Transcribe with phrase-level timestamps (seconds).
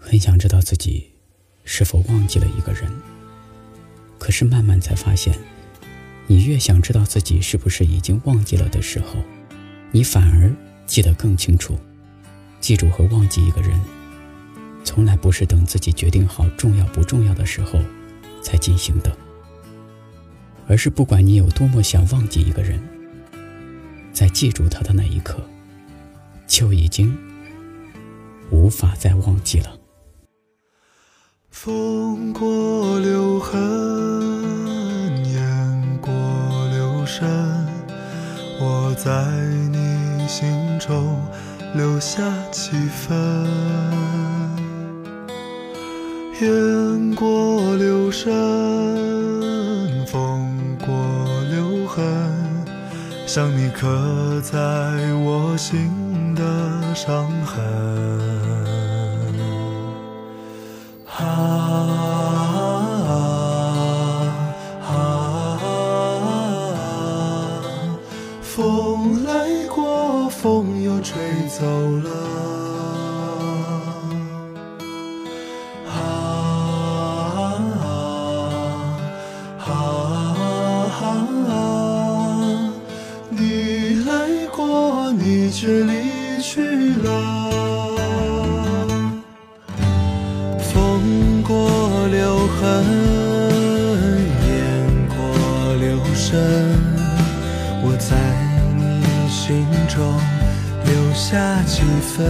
[0.00, 1.06] 很想知道自己
[1.64, 2.90] 是否忘记了一个人，
[4.18, 5.38] 可是慢慢才发现，
[6.26, 9.22] 你越想知道自己是不是已经忘记了的时候，
[9.92, 10.50] 你反而
[10.86, 11.78] 记得更清楚。
[12.60, 13.80] 记住和忘记一个人，
[14.84, 17.78] 从来不是等自己决定好重要不重要的时候
[18.42, 19.16] 才进行的，
[20.66, 22.78] 而是不管你有多么想忘记一个人，
[24.12, 25.42] 在记住他的那一刻，
[26.46, 27.16] 就已经
[28.50, 29.79] 无法再忘记了。
[31.62, 33.60] 风过留痕，
[35.26, 36.10] 雁过
[36.72, 37.28] 留声，
[38.58, 39.10] 我在
[39.70, 41.18] 你心中
[41.74, 43.46] 留下几分。
[46.40, 48.32] 雁过留声，
[50.06, 50.88] 风过
[51.50, 52.02] 留痕，
[53.26, 54.56] 像你刻在
[55.22, 58.69] 我心的伤痕。
[68.52, 69.32] 风来
[69.68, 71.16] 过，风又吹
[71.48, 71.64] 走
[72.02, 72.10] 了。
[75.86, 75.94] 啊
[79.60, 79.72] 啊
[81.48, 81.62] 啊！
[83.30, 84.10] 你来
[84.56, 87.08] 过，你却离去了。
[90.58, 90.72] 风
[91.46, 91.54] 过
[92.08, 92.84] 留痕，
[99.92, 100.14] 中
[100.84, 102.24] 留下几分，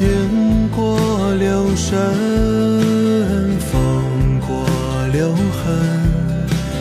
[0.00, 1.98] 雁过留声，
[3.58, 4.66] 风过
[5.12, 5.38] 留痕，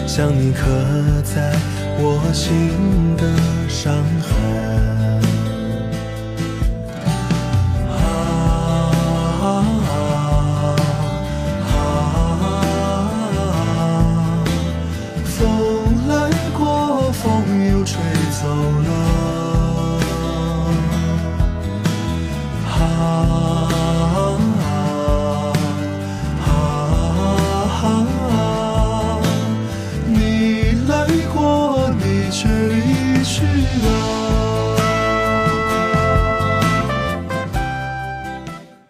[0.05, 0.61] 像你刻
[1.23, 1.55] 在
[1.99, 3.23] 我心的
[3.69, 5.02] 伤痕。
[23.03, 23.67] 啊
[26.45, 26.47] 啊，
[30.07, 30.91] 你来
[31.33, 32.47] 过，你去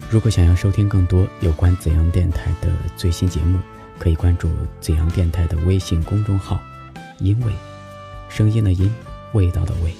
[0.09, 3.57] 如果想要收听更多有关怎样电台的最新节目，
[3.97, 4.47] 可以关注
[4.79, 6.59] 怎样电台的微信公众号
[7.17, 7.51] “因为
[8.29, 8.93] 声音的音”。
[9.33, 9.91] 味道的味，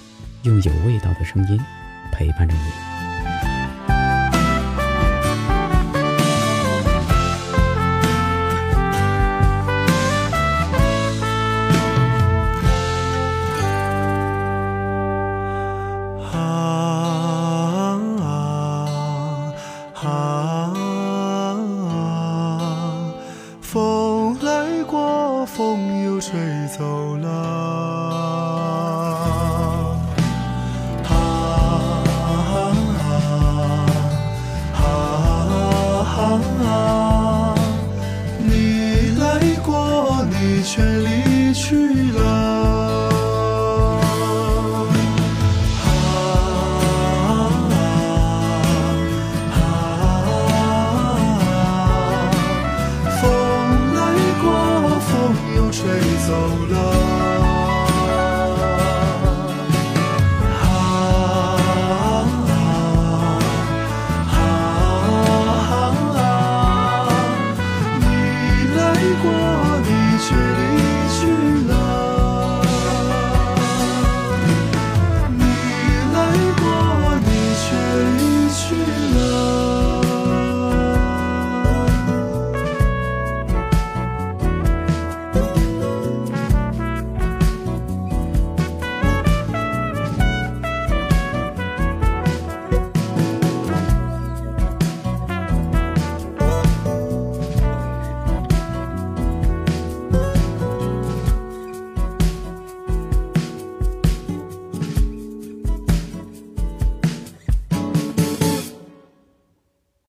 [0.43, 1.59] 用有味道的声音
[2.11, 2.61] 陪伴着你。
[26.25, 26.39] 吹
[26.69, 28.12] 走了。